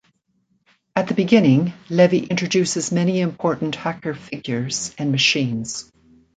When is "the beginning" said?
1.09-1.73